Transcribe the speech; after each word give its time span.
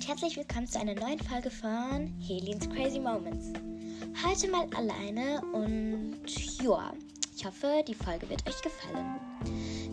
herzlich 0.00 0.38
willkommen 0.38 0.66
zu 0.66 0.80
einer 0.80 0.94
neuen 0.94 1.18
Folge 1.18 1.50
von 1.50 2.12
Helens 2.18 2.66
Crazy 2.70 2.98
Moments. 2.98 3.52
Heute 4.26 4.50
mal 4.50 4.66
alleine 4.74 5.42
und 5.52 6.16
ja, 6.62 6.94
ich 7.36 7.44
hoffe, 7.44 7.84
die 7.86 7.94
Folge 7.94 8.28
wird 8.30 8.42
euch 8.48 8.62
gefallen. 8.62 9.20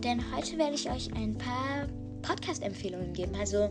Denn 0.02 0.24
heute 0.34 0.58
werde 0.58 0.76
ich 0.76 0.90
euch 0.90 1.14
ein 1.16 1.38
paar 1.38 1.86
Podcast-Empfehlungen 2.22 3.12
geben, 3.12 3.36
also 3.36 3.70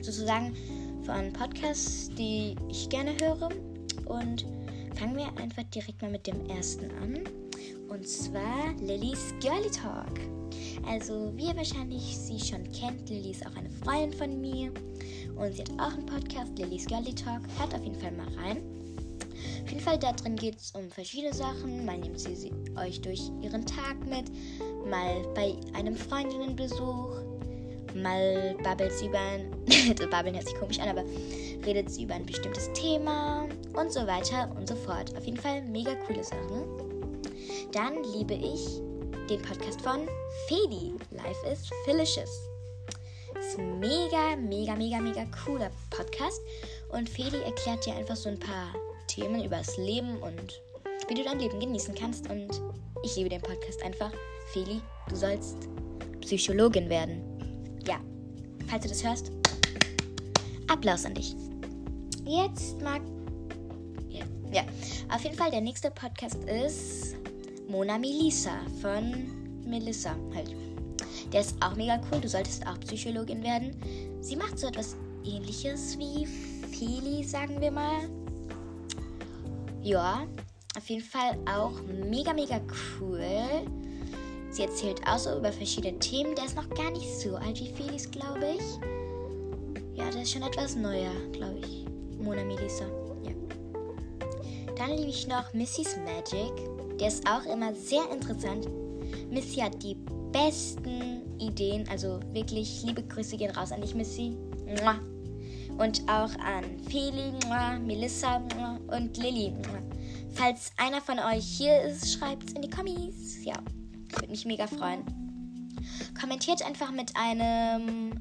sozusagen 0.00 0.56
von 1.04 1.32
Podcasts, 1.32 2.08
die 2.16 2.54
ich 2.70 2.88
gerne 2.88 3.16
höre. 3.20 3.48
Und 4.06 4.46
fangen 4.94 5.16
wir 5.16 5.26
einfach 5.42 5.64
direkt 5.74 6.00
mal 6.00 6.10
mit 6.10 6.26
dem 6.28 6.46
ersten 6.46 6.88
an. 7.02 7.24
Und 7.88 8.06
zwar 8.06 8.72
Lillys 8.80 9.34
Girly 9.40 9.70
Talk. 9.70 10.20
Also, 10.86 11.32
wie 11.36 11.46
ihr 11.46 11.56
wahrscheinlich 11.56 12.16
sie 12.16 12.38
schon 12.38 12.70
kennt, 12.72 13.08
Lilly 13.08 13.30
ist 13.30 13.46
auch 13.46 13.56
eine 13.56 13.70
Freundin 13.70 14.12
von 14.12 14.40
mir. 14.40 14.72
Und 15.36 15.54
sie 15.54 15.62
hat 15.62 15.70
auch 15.78 15.92
einen 15.92 16.06
Podcast, 16.06 16.58
Lillys 16.58 16.86
Girly 16.86 17.14
Talk. 17.14 17.42
Hört 17.58 17.74
auf 17.74 17.82
jeden 17.82 17.98
Fall 18.00 18.12
mal 18.12 18.28
rein. 18.36 18.62
Auf 19.62 19.70
jeden 19.70 19.84
Fall 19.84 19.98
da 19.98 20.12
drin 20.12 20.36
geht 20.36 20.56
es 20.56 20.70
um 20.72 20.90
verschiedene 20.90 21.34
Sachen. 21.34 21.84
Mal 21.84 21.98
nimmt 21.98 22.18
sie, 22.18 22.34
sie 22.34 22.52
euch 22.76 23.00
durch 23.00 23.30
ihren 23.42 23.66
Tag 23.66 23.98
mit, 24.06 24.30
mal 24.88 25.22
bei 25.34 25.56
einem 25.74 25.94
Freundinnenbesuch, 25.94 27.20
mal 27.94 28.56
babbelt 28.62 28.92
sie 28.92 29.06
über 29.06 29.18
ein, 29.18 29.50
babbeln 30.10 30.34
hört 30.34 30.48
sich 30.48 30.58
komisch 30.58 30.78
an, 30.78 30.88
aber 30.88 31.04
redet 31.66 31.90
sie 31.90 32.04
über 32.04 32.14
ein 32.14 32.24
bestimmtes 32.24 32.72
Thema 32.72 33.46
und 33.74 33.92
so 33.92 34.06
weiter 34.06 34.50
und 34.56 34.68
so 34.68 34.74
fort. 34.74 35.14
Auf 35.16 35.24
jeden 35.24 35.38
Fall 35.38 35.62
mega 35.62 35.94
coole 36.06 36.24
Sachen. 36.24 36.87
Dann 37.72 38.02
liebe 38.14 38.32
ich 38.32 38.80
den 39.28 39.42
Podcast 39.42 39.82
von 39.82 40.08
Fedi. 40.46 40.94
Life 41.10 41.46
is 41.52 41.68
Felicious. 41.84 42.30
Ist 43.38 43.58
ein 43.58 43.78
mega, 43.78 44.36
mega, 44.36 44.74
mega, 44.74 44.98
mega 44.98 45.26
cooler 45.44 45.70
Podcast. 45.90 46.40
Und 46.88 47.10
Fedi 47.10 47.36
erklärt 47.36 47.84
dir 47.84 47.94
einfach 47.94 48.16
so 48.16 48.30
ein 48.30 48.38
paar 48.38 48.74
Themen 49.06 49.44
über 49.44 49.58
das 49.58 49.76
Leben 49.76 50.16
und 50.22 50.62
wie 51.08 51.14
du 51.14 51.22
dein 51.22 51.38
Leben 51.38 51.60
genießen 51.60 51.94
kannst. 51.94 52.30
Und 52.30 52.48
ich 53.02 53.16
liebe 53.16 53.28
den 53.28 53.42
Podcast 53.42 53.82
einfach. 53.82 54.12
Feli, 54.54 54.80
du 55.10 55.16
sollst 55.16 55.68
Psychologin 56.22 56.88
werden. 56.88 57.22
Ja, 57.86 58.00
falls 58.66 58.84
du 58.84 58.88
das 58.88 59.04
hörst, 59.04 59.30
Applaus 60.68 61.04
an 61.04 61.14
dich. 61.14 61.36
Jetzt 62.24 62.80
mag. 62.80 63.02
Ja, 64.08 64.24
ja, 64.50 64.62
auf 65.14 65.22
jeden 65.22 65.36
Fall, 65.36 65.50
der 65.50 65.60
nächste 65.60 65.90
Podcast 65.90 66.42
ist 66.44 67.14
Mona 67.68 67.98
Melissa 67.98 68.60
von 68.80 69.62
Melissa 69.64 70.16
halt. 70.34 70.54
Der 71.32 71.42
ist 71.42 71.54
auch 71.62 71.76
mega 71.76 72.00
cool. 72.10 72.20
Du 72.20 72.28
solltest 72.28 72.66
auch 72.66 72.80
Psychologin 72.80 73.42
werden. 73.42 73.76
Sie 74.20 74.36
macht 74.36 74.58
so 74.58 74.68
etwas 74.68 74.96
ähnliches 75.24 75.98
wie 75.98 76.24
Feli, 76.26 77.22
sagen 77.22 77.60
wir 77.60 77.70
mal. 77.70 78.08
Ja, 79.82 80.26
auf 80.76 80.88
jeden 80.88 81.04
Fall 81.04 81.36
auch 81.46 81.72
mega, 82.08 82.32
mega 82.32 82.60
cool. 83.00 83.22
Sie 84.50 84.62
erzählt 84.62 85.06
auch 85.06 85.18
so 85.18 85.36
über 85.36 85.52
verschiedene 85.52 85.98
Themen. 85.98 86.34
Der 86.34 86.46
ist 86.46 86.56
noch 86.56 86.70
gar 86.70 86.90
nicht 86.90 87.20
so 87.20 87.36
alt 87.36 87.60
wie 87.60 87.68
Felis, 87.68 88.10
glaube 88.10 88.54
ich. 88.56 89.98
Ja, 89.98 90.10
der 90.10 90.22
ist 90.22 90.32
schon 90.32 90.42
etwas 90.42 90.74
neuer, 90.74 91.12
glaube 91.32 91.58
ich. 91.58 91.84
Mona 92.18 92.44
Melissa. 92.44 92.86
Ja. 93.24 93.32
Dann 94.74 94.96
liebe 94.96 95.10
ich 95.10 95.28
noch 95.28 95.52
Missy's 95.52 95.98
Magic. 95.98 96.52
Der 96.98 97.08
ist 97.08 97.28
auch 97.28 97.44
immer 97.44 97.74
sehr 97.74 98.10
interessant. 98.12 98.68
Missy 99.30 99.60
hat 99.60 99.82
die 99.82 99.96
besten 100.32 101.22
Ideen. 101.38 101.88
Also 101.88 102.20
wirklich, 102.32 102.82
liebe 102.84 103.02
Grüße 103.02 103.36
gehen 103.36 103.50
raus 103.50 103.72
an 103.72 103.80
dich, 103.80 103.94
Missy. 103.94 104.36
Und 105.78 106.02
auch 106.08 106.34
an 106.40 106.64
Feli, 106.90 107.32
Melissa 107.84 108.42
und 108.88 109.16
Lilly. 109.16 109.52
Falls 110.34 110.72
einer 110.76 111.00
von 111.00 111.18
euch 111.18 111.44
hier 111.44 111.82
ist, 111.82 112.12
schreibt 112.12 112.48
es 112.48 112.52
in 112.54 112.62
die 112.62 112.70
Kommis. 112.70 113.44
Ja, 113.44 113.56
würde 114.12 114.28
mich 114.28 114.44
mega 114.44 114.66
freuen. 114.66 115.04
Kommentiert 116.20 116.64
einfach 116.64 116.90
mit 116.90 117.12
einem 117.16 118.12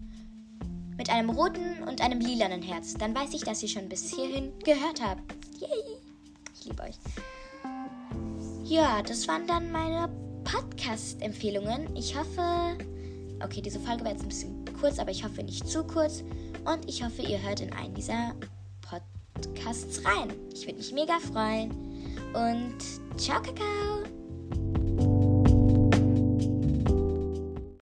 mit 0.98 1.12
einem 1.12 1.30
roten 1.30 1.84
und 1.84 2.02
einem 2.02 2.20
lilanen 2.20 2.64
Herz. 2.64 2.96
Dann 2.96 3.14
weiß 3.14 3.34
ich, 3.34 3.42
dass 3.42 3.62
ihr 3.62 3.70
schon 3.70 3.88
bis 3.88 4.16
hierhin 4.16 4.52
gehört 4.66 5.00
habt. 5.02 5.22
Yay! 5.60 5.98
Ich 6.56 6.66
liebe 6.66 6.82
euch. 6.82 6.96
Ja, 8.68 9.02
das 9.02 9.30
waren 9.30 9.48
dann 9.48 9.72
meine 9.72 10.10
Podcast-Empfehlungen. 10.44 11.96
Ich 11.96 12.18
hoffe, 12.18 12.78
okay, 13.42 13.62
diese 13.62 13.80
Folge 13.80 14.04
war 14.04 14.12
jetzt 14.12 14.24
ein 14.24 14.28
bisschen 14.28 14.66
kurz, 14.78 15.00
aber 15.00 15.10
ich 15.10 15.24
hoffe 15.24 15.42
nicht 15.42 15.66
zu 15.70 15.86
kurz. 15.86 16.22
Und 16.66 16.86
ich 16.86 17.02
hoffe, 17.02 17.22
ihr 17.22 17.42
hört 17.42 17.62
in 17.62 17.72
einen 17.72 17.94
dieser 17.94 18.36
Podcasts 18.82 20.04
rein. 20.04 20.34
Ich 20.54 20.66
würde 20.66 20.80
mich 20.80 20.92
mega 20.92 21.18
freuen. 21.20 21.72
Und 22.34 22.78
ciao, 23.18 23.42
Kakao! 23.42 24.17